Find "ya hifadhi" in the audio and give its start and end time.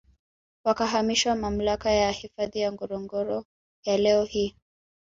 1.91-2.59